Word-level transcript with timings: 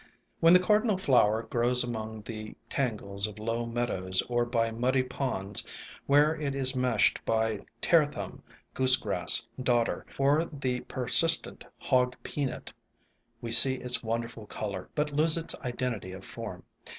When 0.39 0.53
the 0.53 0.59
Cardinal 0.59 0.97
Flower 0.97 1.43
grows 1.43 1.83
among 1.83 2.23
the 2.23 2.55
tangles 2.69 3.27
of 3.27 3.37
low 3.37 3.67
meadows 3.67 4.23
or 4.23 4.45
by 4.45 4.71
muddy 4.71 5.03
ponds 5.03 5.63
where 6.07 6.29
ALONG 6.33 6.33
THE 6.33 6.33
WATERWAYS 6.33 6.41
55 6.41 6.55
it 6.55 6.59
is 6.61 6.75
meshed 6.75 7.19
by 7.23 7.59
Tear 7.81 8.05
Thumb, 8.07 8.41
Goose 8.73 8.95
Grass, 8.95 9.45
Dodder, 9.61 10.07
or 10.17 10.45
the 10.45 10.79
persistent 10.87 11.67
Hog 11.77 12.15
Peanut, 12.23 12.73
we 13.41 13.51
see 13.51 13.75
its 13.75 14.01
wonderful 14.03 14.47
color, 14.47 14.89
but 14.95 15.13
lose 15.13 15.37
its 15.37 15.53
identity 15.63 16.13
of 16.13 16.25
form. 16.25 16.63